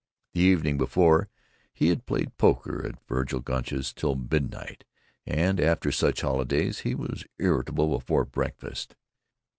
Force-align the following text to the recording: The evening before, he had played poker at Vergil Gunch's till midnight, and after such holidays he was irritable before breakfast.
The 0.33 0.41
evening 0.41 0.79
before, 0.79 1.29
he 1.71 1.89
had 1.89 2.07
played 2.07 2.35
poker 2.39 2.83
at 2.83 2.97
Vergil 3.07 3.39
Gunch's 3.41 3.93
till 3.93 4.15
midnight, 4.15 4.83
and 5.27 5.59
after 5.59 5.91
such 5.91 6.21
holidays 6.21 6.79
he 6.79 6.95
was 6.95 7.27
irritable 7.37 7.99
before 7.99 8.25
breakfast. 8.25 8.95